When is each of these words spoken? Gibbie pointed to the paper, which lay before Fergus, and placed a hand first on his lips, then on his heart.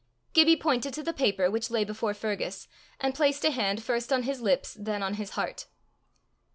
Gibbie 0.33 0.57
pointed 0.57 0.95
to 0.95 1.03
the 1.03 1.13
paper, 1.13 1.51
which 1.51 1.69
lay 1.69 1.83
before 1.83 2.15
Fergus, 2.15 2.67
and 2.99 3.13
placed 3.13 3.45
a 3.45 3.51
hand 3.51 3.83
first 3.83 4.11
on 4.11 4.23
his 4.23 4.41
lips, 4.41 4.75
then 4.79 5.03
on 5.03 5.13
his 5.13 5.29
heart. 5.37 5.67